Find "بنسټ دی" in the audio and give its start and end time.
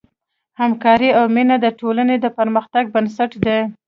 2.93-3.59